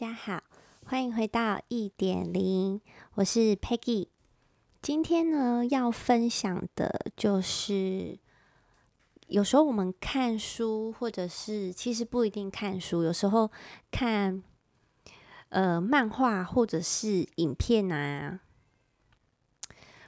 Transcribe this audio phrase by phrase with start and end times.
[0.00, 0.40] 大家好，
[0.84, 2.80] 欢迎回到一点零，
[3.14, 4.06] 我是 Peggy。
[4.80, 8.16] 今天呢，要分享的就是，
[9.26, 13.50] 有时候我们看书，或者是其实不一定看书，有时候
[13.90, 14.40] 看
[15.48, 18.38] 呃漫画或者是影片啊，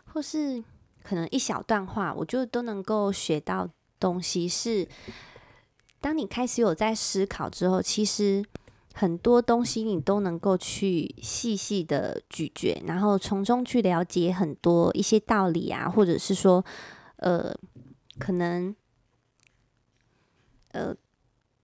[0.05, 0.63] 或是
[1.03, 3.69] 可能一小段话，我就都能够学到
[3.99, 4.47] 东西。
[4.47, 4.87] 是
[6.01, 8.45] 当你开始有在思考之后，其实。
[9.01, 16.63] 很多东西你都能够去细细的咀嚼，然后从中去了解很多一些道理啊，或者是说，
[17.17, 17.57] 呃，
[18.19, 18.77] 可能，
[20.73, 20.95] 呃，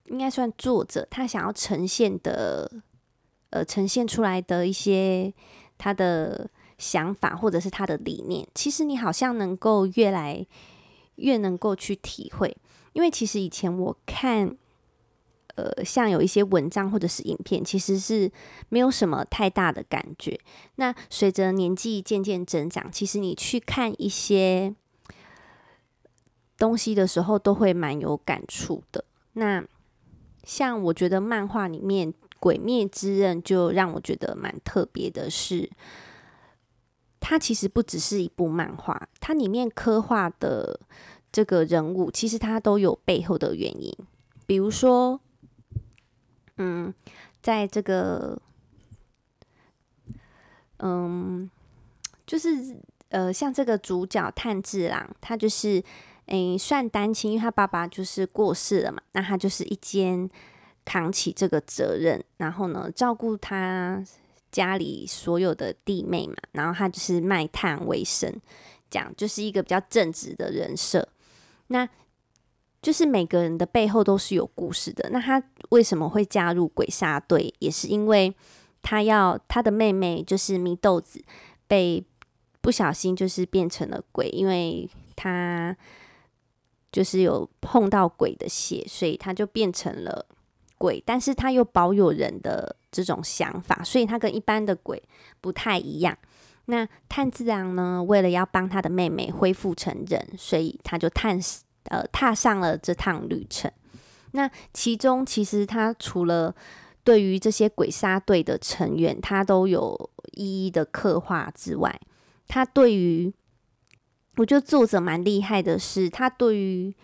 [0.06, 2.72] 应该算作者他想要呈现的，
[3.50, 5.34] 呃，呈现出来的一些
[5.76, 6.48] 他的
[6.78, 10.46] 想法或者是他的理念，其实你好像能够越来
[11.16, 12.56] 越能够去体会，
[12.95, 14.56] 因为其实以前我看。
[15.57, 18.30] 呃，像有一些文章或者是影片，其实是
[18.68, 20.38] 没有什么太大的感觉。
[20.74, 24.74] 那随着年纪渐渐增长，其实你去看一些
[26.59, 29.07] 东西的时候，都会蛮有感触的。
[29.32, 29.65] 那
[30.45, 35.71] 像我觉得漫画里面《鬼灭之刃》就让我觉得蛮特别的是，
[37.18, 40.79] 它其实不只是一部漫画，它里面刻画的
[41.32, 43.90] 这个人物，其实它都有背后的原因，
[44.45, 45.18] 比如说。
[46.59, 46.93] 嗯，
[47.43, 48.40] 在这个，
[50.79, 51.51] 嗯，
[52.26, 52.76] 就是
[53.10, 55.82] 呃，像这个主角炭治郎，他就是
[56.27, 60.29] 诶算单亲，因为他爸爸就是过世了嘛，那他就是一肩
[60.84, 64.03] 扛起这个责任，然后呢，照顾他
[64.50, 68.32] 家里所有的弟妹嘛，然后他就是卖炭为生，
[68.91, 71.09] 这样就是一个比较正直的人设。
[71.69, 71.88] 那
[72.87, 75.10] 就是每个人的背后都是有故事的。
[75.10, 77.53] 那他为什么会加入鬼杀队？
[77.59, 78.33] 也是因为
[78.81, 81.21] 他要他的妹妹就是祢豆子
[81.66, 82.06] 被
[82.61, 85.77] 不小心就是变成了鬼，因为他
[86.93, 90.25] 就是有碰到鬼的血，所以他就变成了
[90.78, 91.03] 鬼。
[91.05, 95.03] 但是他又保有人的这种想法，所以他跟一般的鬼
[95.41, 96.16] 不太一样。
[96.66, 101.65] 那炭治郎呢，为了要帮他的妹妹恢复成人，所以他就探死。
[101.89, 103.71] 呃，踏上了这趟旅程。
[104.33, 106.55] 那其中，其实他除了
[107.03, 111.99] 对于这些鬼杀队的成员，他都有一一的刻画之外，
[112.47, 113.33] 他对于，
[114.37, 116.95] 我觉得作者蛮厉害的是，他对于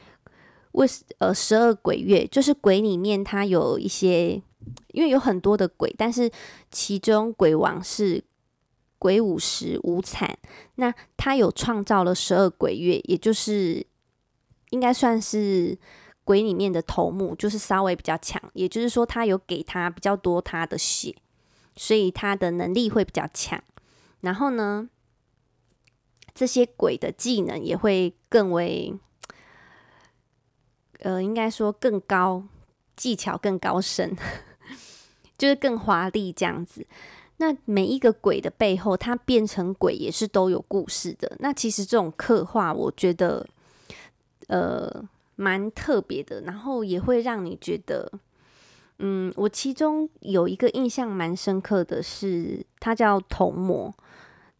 [0.72, 0.86] 为
[1.18, 4.42] 呃十二鬼月，就是鬼里面他有一些，
[4.88, 6.30] 因为有很多的鬼，但是
[6.70, 8.22] 其中鬼王是
[8.98, 10.36] 鬼舞辻无惨，
[10.74, 13.86] 那他有创造了十二鬼月，也就是。
[14.72, 15.78] 应该算是
[16.24, 21.14] 鬼里面的头目，就是稍微比较强，也就是说他有给他比较多他的血，
[21.76, 23.62] 所以他的能力会比较强。
[24.22, 24.88] 然后呢，
[26.34, 28.94] 这些鬼的技能也会更为，
[31.00, 32.44] 呃，应该说更高，
[32.96, 34.16] 技巧更高深，
[35.36, 36.86] 就是更华丽这样子。
[37.36, 41.36] 那每一个鬼的背后，他变成鬼也是都有故事的。
[41.40, 43.46] 那其实这种刻画，我觉得。
[44.52, 48.12] 呃，蛮特别的，然后也会让你觉得，
[48.98, 53.94] 嗯，我其中有一个印象蛮深刻的是，他叫童魔，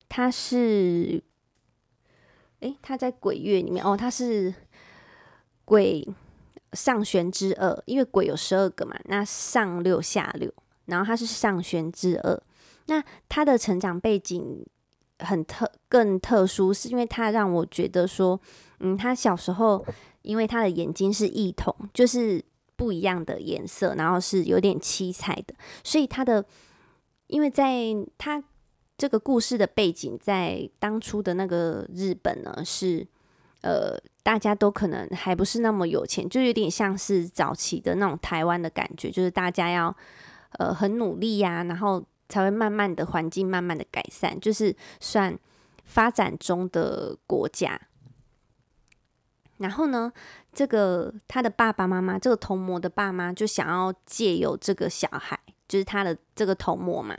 [0.08, 1.22] 他是，
[2.60, 4.54] 诶，他在鬼月里面哦，他是
[5.66, 6.08] 鬼
[6.72, 10.50] 上弦之二，因为鬼有十二个嘛，那上六下六，
[10.86, 12.42] 然后他是上弦之二，
[12.86, 14.64] 那他的成长背景。
[15.22, 18.40] 很特更特殊，是因为他让我觉得说，
[18.80, 19.84] 嗯，他小时候
[20.22, 22.44] 因为他的眼睛是异瞳，就是
[22.76, 26.44] 不一样的颜色，然后是有点七彩的，所以他的，
[27.28, 28.42] 因为在他
[28.98, 33.06] 这个故事的背景，在当初的那个日本呢，是
[33.62, 39.96] 呃，大家都可能还不是那么有钱，就有点像是早期的那种台湾的感觉，就是大家要
[40.58, 42.02] 呃很努力呀、然后。
[42.28, 45.38] 才会慢慢的环境慢慢的改善，就是算
[45.84, 47.80] 发展中的国家。
[49.58, 50.12] 然后呢，
[50.52, 55.38] 这个他的爸爸妈妈，这个童魔的爸妈就想要借由这个小孩，
[55.68, 57.16] 就是他的这个童魔嘛，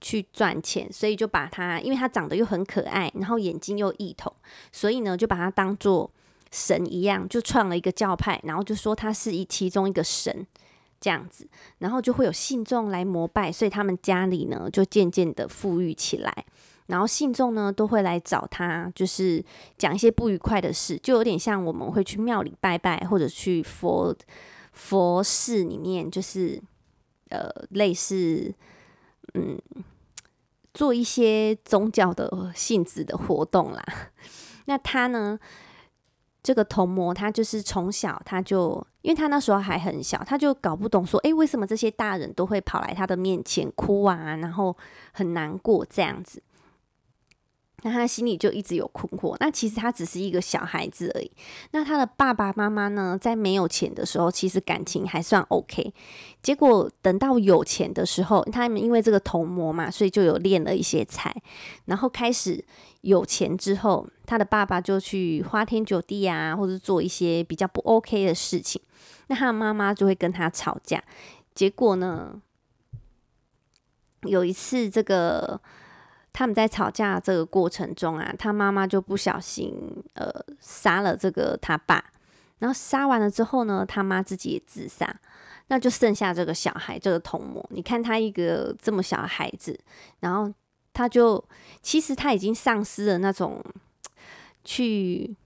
[0.00, 4.32] 去赚钱，所以就把他，因为他长得又很可爱，然后眼睛又异瞳，
[4.72, 6.10] 所以呢就把他当做
[6.50, 10.46] 神一样，就创了一个教派，然后就说他是一其中一个神。
[11.04, 11.46] 这样子，
[11.80, 16.46] 然后就会有信众来膜拜，所以他们家里呢就渐渐的富裕起来。
[16.86, 19.44] 然后信众呢都会来找他，就是
[19.76, 24.16] 讲一些不愉快的事，就有点像我们会去庙里拜拜，或者去佛
[24.72, 26.58] 佛寺里面，就是
[27.28, 28.54] 呃类似
[29.34, 29.60] 嗯
[30.72, 33.84] 做一些宗教的性质的活动啦。
[34.64, 35.38] 那他呢，
[36.44, 44.76] 这个童模他就是从小他就，因为他那时候还很小，他就搞不懂说，哎，为什么这些大人都会跑来他的面前哭啊，然后
[45.12, 46.42] 很难过这样子。
[47.86, 49.36] 那他心里就一直有困惑。
[49.40, 51.30] 那其实他只是一个小孩子而已。
[51.72, 55.92] 那他的爸爸妈妈呢，在没有钱的时候，其实感情还算 OK。
[56.42, 61.34] 结果等到有钱的时候，他们因为这个童模嘛，所以就有练了一些菜。
[61.84, 62.64] 然后开始
[63.02, 68.80] 有钱之后，他的爸爸就去花天酒地啊，或者做一些比较不 OK 的事情。
[69.26, 71.04] 那他的妈妈就会跟他吵架。
[71.54, 72.40] 结果呢，
[74.22, 75.60] 有一次这个。
[76.34, 79.72] 他们在吵架这个过程中啊，他妈妈就不小心
[80.14, 80.28] 呃
[80.58, 82.04] 杀了这个他爸，
[82.58, 85.20] 然后杀完了之后呢，他妈自己也自杀，
[85.68, 87.64] 那就剩下这个小孩这个童魔。
[87.70, 89.78] 你看他一个这么小的孩子，
[90.18, 90.52] 然后
[90.92, 91.42] 他就
[91.80, 93.64] 其实他已经丧失了那种
[94.64, 95.36] 去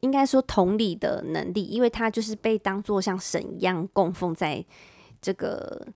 [0.00, 4.64] 应该说同理的能力，因为他就是被当做像神一样供奉在
[5.20, 5.86] 这个。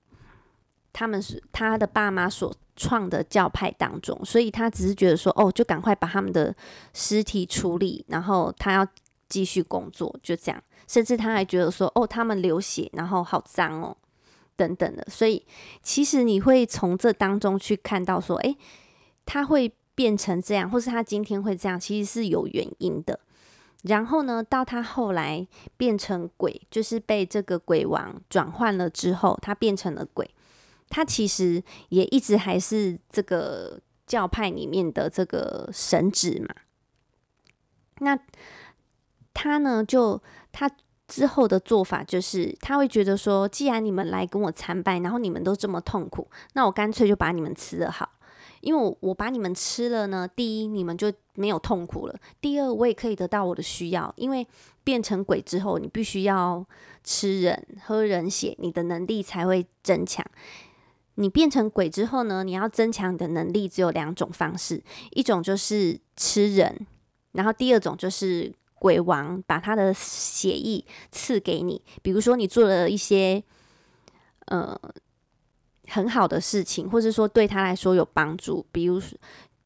[0.93, 6.55] 他们是他的爸妈所创的教派当中，所以他只是觉得说，哦，就赶快把他们的
[6.95, 8.87] 尸体处理，然后他要
[9.29, 10.63] 继续工作，就这样。
[10.89, 13.97] 甚至他还觉得说，哦，他们流血，然后好脏哦，
[14.57, 15.07] 等等的。
[15.09, 15.47] 所以
[15.83, 18.57] 其实你会从这当中去看到说，诶，
[19.25, 23.21] 他会变成这样，或是他今天会这样，其实是有原因的。
[23.83, 25.47] 然后呢，到他后来
[25.77, 30.29] 变成鬼，就是被这个鬼王转换了之后，他变成了鬼。
[30.91, 36.55] 他其实也一直还是这个教派里面的这个神职嘛。
[38.01, 38.19] 那
[39.33, 40.23] 他呢，就
[40.53, 40.71] 他
[41.07, 48.11] 之后的做法就是，他会觉得说，既然你们来跟我参拜，然后你们都这么痛苦，那我干脆就把你们吃了好。
[48.61, 54.13] 因为我我把你们吃了呢，第一你们就没有痛苦了，第二我也可以得到我的需要。
[54.17, 54.47] 因为
[54.85, 56.67] 变成鬼之后，你必须要
[57.03, 60.25] 吃人、喝人血，你的能力才会增强。
[61.21, 66.87] 你变成鬼之后呢，你要增强你的能力，只有两种方式，一种就是吃人，
[67.33, 71.83] 然后第二种就是鬼王把他的血液赐给你。
[72.03, 73.45] 比如说你做了一些
[74.47, 74.77] 呃
[75.87, 79.01] 很好的事情，或者说对他来说有帮助，比如。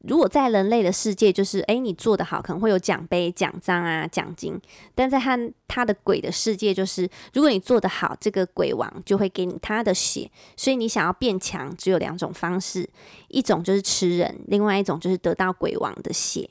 [0.07, 4.59] 如果在人类的世界，就是诶，你做得好，可能会有奖杯、奖章啊、奖金。
[4.93, 5.37] 但在他
[5.67, 10.29] 他的鬼的世界，就是如果你做得好，这个鬼王就会给你他的血。
[10.55, 12.89] 所以你想要变强，只有两种方式：
[13.29, 16.49] 一种就是吃人，另外一种就是得到鬼王的血，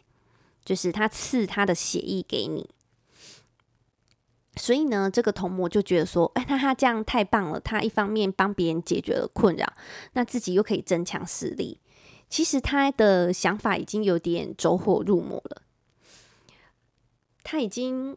[0.65, 2.69] 就是他赐他的血液给你。
[4.57, 7.59] 所以呢，这个童魔就觉得说，哎，那他这样太棒了。
[7.59, 9.73] 他一方面帮别人解决了困扰，
[10.13, 11.81] 那自己又可以增强实力。
[12.35, 15.63] 其实他的想法已经有点走火入魔了，
[17.45, 18.17] 他已经，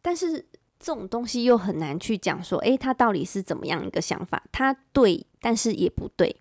[0.00, 0.46] 但是
[0.78, 4.44] 这种东西又很难去讲说，诶，他到底是怎么样一个想法？
[4.52, 6.40] 他对，但是也不对，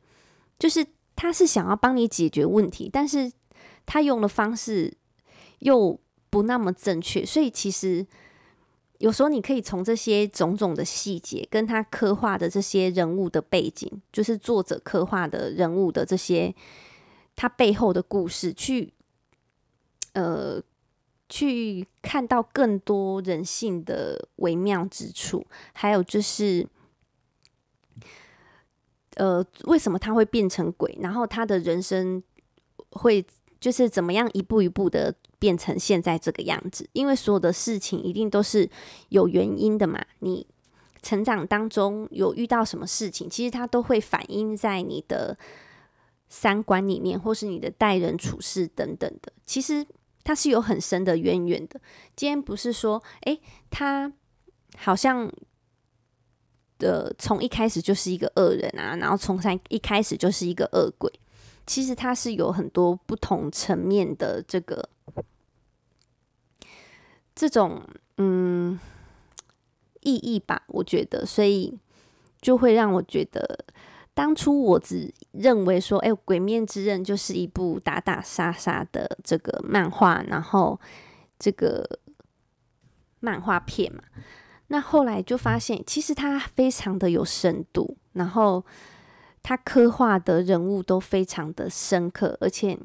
[0.60, 0.86] 就是
[1.16, 3.32] 他是想要帮你解决问题，但是
[3.88, 4.96] 他用的方式
[5.62, 6.00] 又
[6.30, 8.06] 不那么正确，所以其实。
[9.00, 16.54] 有时候你可以从这些种种的细节，跟他刻画的这些人物的背景，就是作者刻画的人物的这些
[17.36, 18.94] 他背后的故事，去
[20.14, 20.62] 呃
[21.30, 26.68] 去看到更多人性的微妙之处，还有就是
[29.16, 32.24] 呃为什么他会变成鬼，然后他的人生
[32.92, 33.26] 会。
[33.58, 38.70] 就是怎么样一步一步的变成现在这个样子，因为所有的事情一定都是
[39.10, 40.04] 有原因的嘛。
[40.20, 40.46] 你
[41.02, 45.38] 成长当中有遇到什么事情，其实它都会反映在你的
[46.30, 49.32] 三观里面，或是你的待人处事等等的。
[49.46, 49.86] 其实
[50.24, 51.80] 它是有很深的渊源的。
[52.16, 53.40] 今天不是说，诶，
[53.70, 54.12] 他
[54.78, 55.32] 好像
[56.80, 61.12] 的从一开始就是一个恶人啊，然后从三一开始就是一个恶鬼。
[61.68, 64.88] 其实它是有很多不同层面的这个
[67.34, 67.82] 这种
[68.18, 68.80] 嗯
[70.02, 71.80] 意义吧，我觉得，所以
[72.40, 73.66] 就会让我觉得，
[74.14, 80.80] 当初我只认为说，哎，《鬼面之刃》就是一部打打杀杀的这个漫画，然后
[81.40, 82.00] 这个
[83.20, 84.04] 漫画片嘛，
[84.68, 88.64] 那后来就发现，其实它非常的有深度，然后。
[89.48, 92.76] 他刻画的人物都非常的深刻，而且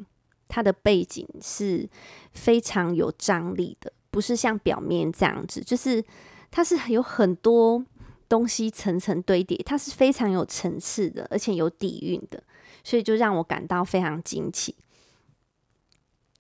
[0.47, 1.88] 他的背景是
[2.35, 6.05] 非常有张力的，不是像表面这样子，就是
[6.50, 7.83] 他是有很多
[8.29, 12.43] 东西层层堆叠，他是非常有层次的，而且有底蕴的，
[12.85, 14.76] 所以就让我感到非常惊奇。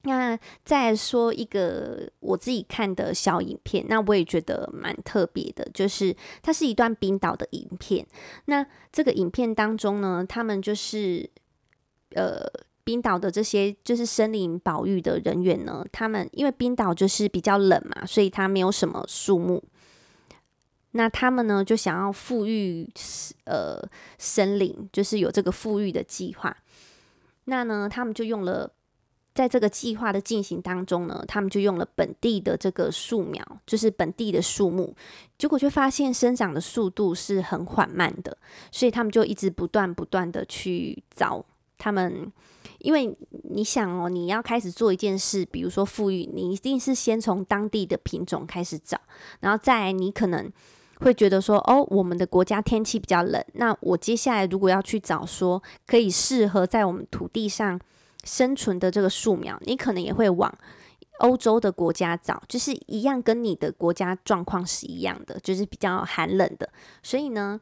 [0.02, 8.06] 那再说一个我自己看的小影片，那我也觉得蛮特别的，就是它是一段冰岛的影片。
[8.46, 11.28] 那这个影片当中呢，他们就是
[12.14, 12.46] 呃，
[12.82, 19.62] 冰岛的这些就是森林保育的人员呢，他们因为冰岛就是比较冷嘛，所以它没有什么树木。
[20.92, 22.88] 那他们呢，就想要复育
[23.44, 23.78] 呃
[24.16, 26.56] 森林，就是有这个复育的计划。
[27.44, 28.72] 那呢，他们就用了。
[29.40, 34.94] 在这个计划的进行当中呢，他们就用了本地的这个树苗，就是本地的树木，
[35.38, 38.36] 结果却发现生长的速度是很缓慢的，
[38.70, 41.42] 所以他们就一直不断不断的去找
[41.78, 42.30] 他们，
[42.80, 49.00] 因为你想哦，你要开始做一件事，比如说富裕，你一定是先从当地的品种开始找，
[49.40, 50.52] 然后再你可能
[50.98, 57.80] 会觉得说，哦，我们的国家天气比较冷，那我接下来如果要去找说可以适合在我们土地上。
[58.24, 60.52] 生存的这个树苗，你可能也会往
[61.20, 66.70] 欧洲的国家找，就是一样跟你的国家状况是一样的，就是比较寒冷的。
[67.02, 67.60] 所以呢，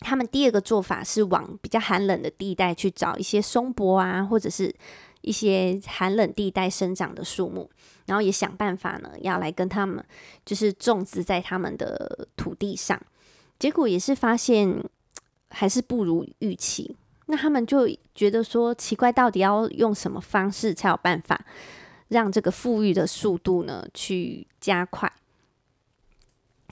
[0.00, 4.74] 他们第二个做法是往比较寒冷的地带去找一些松柏啊，或者是
[5.22, 7.70] 一些寒冷地带生长的树木，
[8.04, 10.04] 然后也想办法呢，要来跟他们
[10.44, 13.00] 就是种植在他们的土地上。
[13.58, 14.84] 结果也是发现
[15.48, 16.94] 还是不如预期。
[17.28, 21.44] 那他们就觉得说奇怪，到底要用什么方式才有办法
[22.08, 25.12] 让这个富裕的速度呢去加快？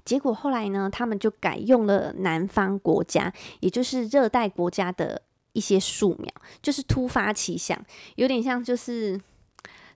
[0.05, 5.23] 结果后来呢，他们就改用了南方国家，也就是热带国家的
[5.55, 6.33] 一些树苗，
[6.63, 7.77] 就是突发奇想，
[8.15, 9.21] 有点像就是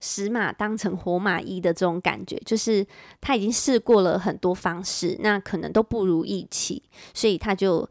[0.01, 2.85] 死马当成活马医的这种感觉，就是
[3.21, 6.83] 他已经试过了很多方式，那可能都不如预期，
[7.15, 7.89] 所以他就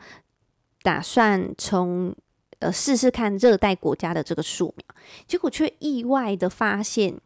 [0.81, 2.13] 打算从。
[2.59, 4.95] 呃，试试看热带国家的这个树苗，
[5.27, 7.19] 结果却意外的发现，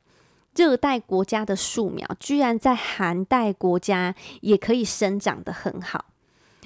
[0.55, 6.05] 热带国家的树苗居然在寒带国家也可以生长得很好，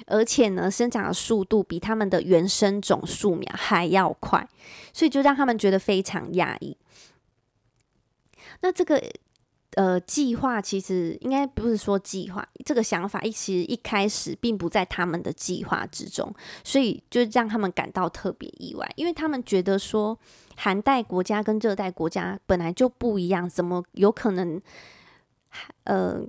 [0.06, 4.48] 而且呢，生长的速度比他们的原生种树苗还要快，
[4.92, 6.76] 所以就让他们觉得非常讶异。
[8.60, 9.02] 那这个。
[9.76, 20.18] 呃，计划其实应该不是说计划这个想法，一其实一开始并不在他们的计划之中，所以就让他们感到特别意外，因为他们觉得说
[20.56, 24.60] 寒带国家跟热带国家本来就不一样，怎么有可能？
[25.84, 26.20] 呃，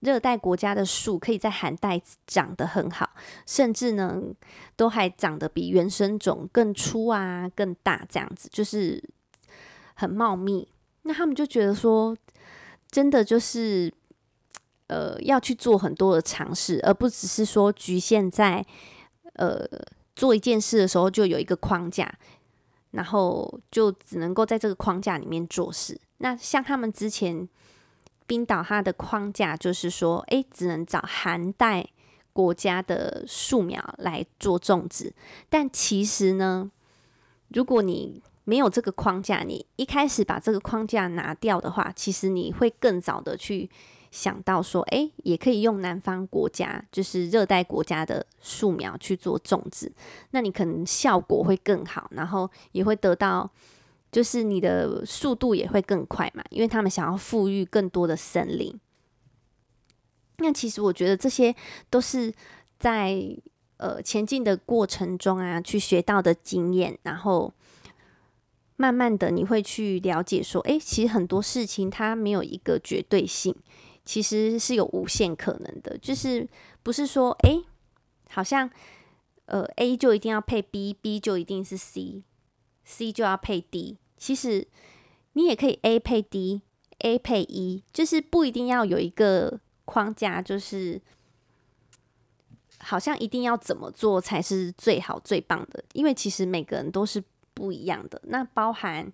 [0.00, 3.10] 热带国家的树可以在寒带长得很好，
[3.46, 4.18] 甚至呢
[4.76, 9.02] 都还长得比原生种更粗啊、更大，这样子就是
[9.94, 10.68] 很茂密。
[11.02, 12.16] 那他们就觉得说。
[12.92, 13.88] 真的就是，
[14.88, 18.66] 呃，要去做很多的尝试，而不只是说局限在，
[19.34, 19.64] 呃，
[20.16, 22.12] 做一件事的时候就有一个框架，
[22.90, 25.96] 然后就只能够在这个框架里面做事。
[26.18, 27.48] 那像他们之前
[28.26, 31.86] 冰岛，它的框架就是说，诶，只能找寒带
[32.32, 35.14] 国家的树苗来做种植。
[35.48, 36.72] 但其实呢，
[37.50, 43.70] 如果你没有这个框架，你一开始把这个框架拿掉的话，其实你会更早的去
[44.10, 49.92] 想到说，哎，也可以用南方国家，就是热带国家的树苗去做种植，
[50.30, 53.48] 那你可能效果会更好，然后也会得到，
[54.10, 58.80] 就是你的速度也会更快嘛，因为他们想要复育更多的森林。
[60.38, 61.54] 那其实我觉得这些
[61.88, 62.32] 都是
[62.78, 63.22] 在
[63.76, 67.52] 呃前进的过程中啊，去学到的经验，然后。
[68.80, 73.54] 慢慢的，你会去了解说，诶，其实很多事情它没有一个绝对性，
[74.06, 75.98] 其实是有无限可能的。
[75.98, 76.48] 就是
[76.82, 77.62] 不是说，诶，
[78.30, 78.70] 好像，
[79.44, 83.98] 呃，A 就一定要配 B，B 就一定是 C，C 就要配 D。
[84.16, 84.66] 其实
[85.34, 90.98] 你也可以 A 配 D，A 配 E，就是不一定要有一个框架，就是
[92.78, 95.84] 好像一定要怎么做才是最好最棒的。
[95.92, 97.22] 因为其实每个人都是。
[97.54, 99.12] 不一样的，那包含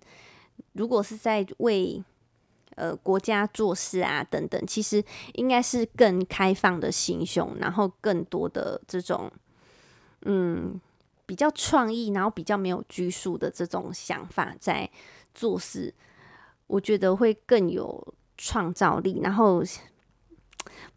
[0.73, 2.03] 如果是在为
[2.75, 5.03] 呃国家做事啊等等，其实
[5.33, 9.31] 应该是更开放的心胸，然后更多的这种
[10.21, 10.79] 嗯
[11.25, 14.89] 比较创意，然后比较没有拘束的这种想法在
[15.33, 15.93] 做事，
[16.67, 19.19] 我觉得会更有创造力。
[19.21, 19.69] 然后不知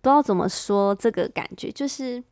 [0.03, 2.23] 道怎么说这个感觉，就是。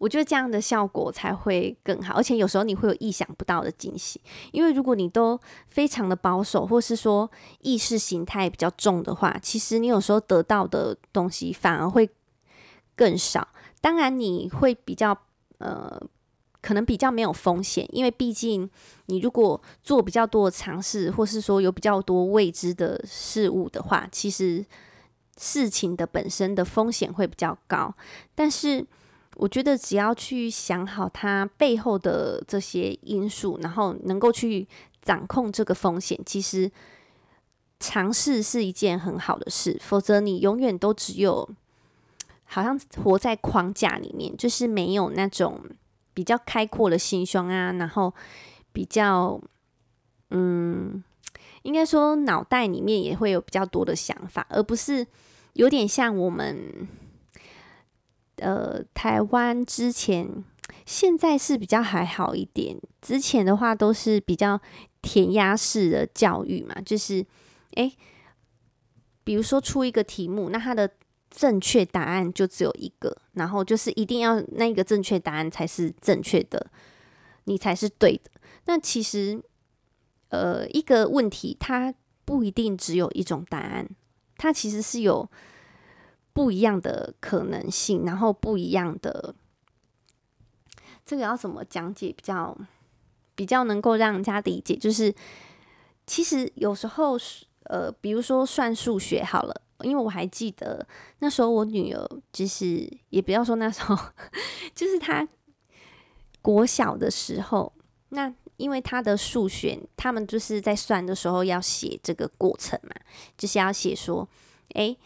[0.00, 4.18] 我觉得这样的效果才会更好，而且有时候你会有意想不到的惊喜。
[4.50, 5.38] 因为如果你都
[5.68, 7.30] 非常的保守，或是说
[7.60, 12.08] 意识形态比较重的话，其实你有时候得到的东西反而会
[12.96, 13.46] 更少。
[13.82, 15.14] 当然，你会比较
[15.58, 16.00] 呃，
[16.62, 18.68] 可能比较没有风险，因为毕竟
[19.04, 24.64] 你如果做比较多的尝试，或是说有比较多未知的事物的话，其实
[25.36, 27.94] 事情的本身的风险会比较高。
[28.34, 28.86] 但是，
[29.40, 34.68] 我觉得只要去想好它背后的这些因素，然后能够去
[35.00, 36.70] 掌控这个风险，其实
[37.78, 39.78] 尝试是一件很好的事。
[39.80, 41.48] 否则，你永远都只有。
[42.52, 45.60] 好像活在框架里面，就是没有那种
[46.12, 48.12] 比较开阔的心胸啊，然后
[48.72, 49.40] 比较，
[50.30, 51.00] 嗯，
[51.62, 55.06] 应该说脑袋里面也会有比较多的想法，而不是
[55.52, 56.88] 有点像我们，
[58.40, 60.44] 呃，台湾之前，
[60.84, 64.60] 现在是比较还好一点，之前的话都是比较
[65.02, 67.24] 填鸭式的教育嘛，就是，
[67.74, 67.96] 诶，
[69.22, 70.90] 比如说出一个题目，那它的。
[71.32, 76.72] 正确答案就只有一个，然后就是一定要那个正确答案才是正确的，
[77.44, 78.32] 你才是对的。
[78.64, 79.40] 那其实，
[80.30, 81.94] 呃，一个问题它
[82.24, 83.88] 不一定只有一种答案，
[84.38, 85.30] 它其实是有
[86.32, 89.34] 不一样的可能性，然后不一样的。
[91.04, 92.56] 这个要怎么讲解比较
[93.34, 94.76] 比较能够让人家理解？
[94.76, 95.14] 就是
[96.06, 97.18] 其实有时候，
[97.64, 99.62] 呃，比如说算数学好了。
[99.82, 100.86] 因为我还记得
[101.20, 103.96] 那时候我女儿，就是也不要说那时候，
[104.76, 105.26] 就是她
[106.42, 107.72] 国小的时候，
[108.10, 112.90] 那因为她的数学，他们就是在算的时候要写这个过程嘛，
[113.38, 114.28] 就是要写说，
[114.74, 114.98] 诶，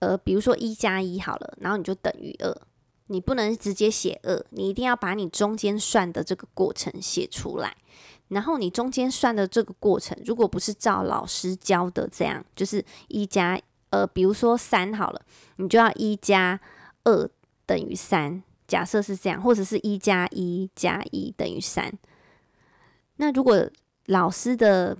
[0.00, 2.54] 呃，比如说一加一好了，然后你就等于二，
[3.06, 7.76] 你不能直接写二，你一定要把你中间算的这个过程写出来。
[8.28, 15.20] 然后你中间算的这个过程，如果不是照老师教的这样，就是一加呃，比如说三好了，
[15.56, 16.60] 你就要一加
[17.02, 17.28] 二
[17.66, 21.92] 等于三，假设是这样，或者是一加一加一等于三。
[23.16, 23.68] 那如果
[24.06, 24.96] 老师的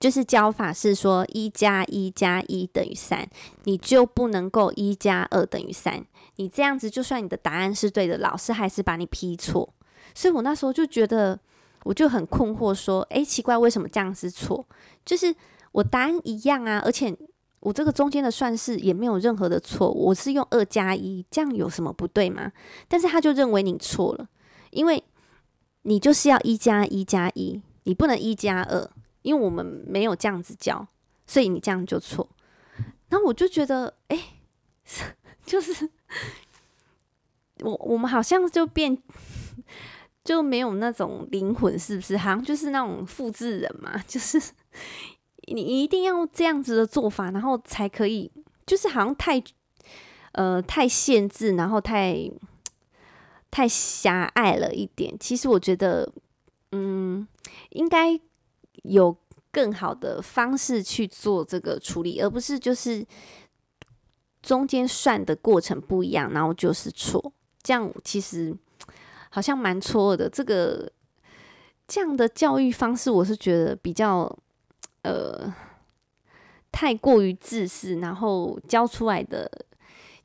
[0.00, 3.28] 就是教法是说一加一加一等于三，
[3.64, 6.04] 你就不能够一加二等于三。
[6.36, 9.68] 你这样子，就算你的答案是对的，老师还是把你批错。
[10.14, 11.38] 所以我那时候就觉得。
[11.84, 14.66] 我就很困惑，说：“诶，奇怪，为什么这样是错？
[15.06, 15.34] 就是
[15.70, 17.16] 我答案一样啊，而且
[17.60, 22.52] 我这个中间的算式也没有任何的错，我是用二加一，这样有什么不对吗？
[22.88, 24.28] 但是他就认为你错了，
[24.70, 25.02] 因为
[25.82, 28.90] 你就是要一加一加一，你不能一加二，
[29.28, 30.86] 因为我们没有这样子教，
[31.26, 32.28] 所以你这样就错。
[33.10, 34.20] 那我就觉得，诶，
[35.44, 35.88] 就是
[37.60, 38.98] 我我们好像就变。”
[40.24, 42.14] 就没有那种灵魂，是不是？
[42.14, 44.38] 好像就是那种复制人嘛，就是
[45.48, 48.30] 你一定要这样子的做法，然后才可以，
[48.66, 49.42] 就是好像太
[50.32, 52.30] 呃太限制，然后太
[53.50, 55.16] 太狭隘了一点。
[55.18, 56.12] 其实我觉得，
[56.72, 57.26] 嗯，
[57.70, 58.20] 应该
[58.88, 59.16] 有
[59.52, 63.06] 更好的方式去做这个处理，而不是就是
[64.42, 67.32] 中间算的过程不一样，然后就是错。
[67.62, 68.56] 这样其实。
[69.30, 70.90] 好像蛮错的，这个
[71.86, 74.24] 这样的教育方式，我是觉得比较
[75.02, 75.54] 呃
[76.72, 79.66] 太过于自私，然后教出来的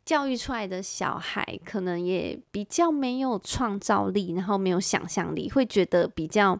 [0.05, 6.57] 教育出来的小孩，可能也比较没有创造力，然后没有想象力，会觉得比较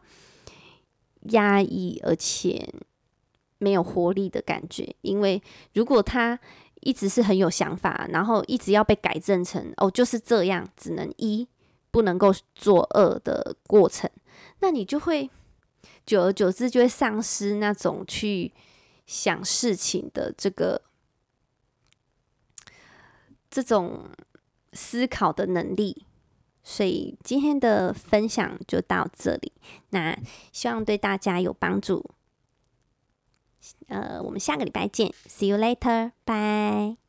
[1.32, 2.74] 压抑，而且
[3.58, 4.96] 没有活力的感觉。
[5.02, 5.42] 因为
[5.74, 6.40] 如果他
[6.82, 11.48] 一直是很有想法，然后一直要被改正成哦，就是这样，只能一。
[11.92, 14.10] 不能够做二的过程，
[14.62, 15.30] 那你就会
[16.08, 18.52] 久而久之就会丧失那种去
[19.06, 20.82] 想事情的这个
[23.52, 24.10] 这种
[24.72, 26.08] 思考的能力。
[26.64, 29.52] 所以今天的分享就到这里，
[29.90, 30.18] 那
[30.52, 32.04] 希望对大家有帮助。
[33.88, 37.03] 呃，我们下个礼拜见，See you later，bye。